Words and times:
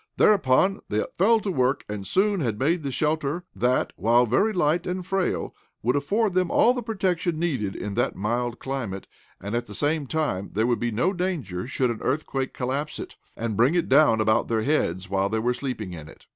Thereupon 0.17 0.79
they 0.89 1.05
fell 1.19 1.39
to 1.41 1.51
work, 1.51 1.85
and 1.87 2.07
soon 2.07 2.39
had 2.39 2.57
made 2.57 2.83
a 2.83 2.89
shelter 2.89 3.43
that, 3.55 3.93
while 3.97 4.25
very 4.25 4.51
light 4.51 4.87
and 4.87 5.05
frail, 5.05 5.53
would 5.83 5.95
afford 5.95 6.33
them 6.33 6.49
all 6.49 6.73
the 6.73 6.81
protection 6.81 7.37
needed 7.37 7.75
in 7.75 7.93
that 7.93 8.15
mild 8.15 8.57
climate, 8.57 9.05
and, 9.39 9.53
at 9.55 9.67
the 9.67 9.75
same 9.75 10.07
time, 10.07 10.53
there 10.53 10.65
would 10.65 10.79
be 10.79 10.89
no 10.89 11.13
danger 11.13 11.67
should 11.67 11.91
an 11.91 12.01
earthquake 12.01 12.51
collapse 12.51 12.97
it, 12.97 13.15
and 13.37 13.55
bring 13.55 13.75
it 13.75 13.89
down 13.89 14.19
about 14.19 14.47
their 14.47 14.63
heads 14.63 15.07
while 15.07 15.29
they 15.29 15.37
were 15.37 15.53
sleeping 15.53 15.93
in 15.93 16.07
it. 16.09 16.25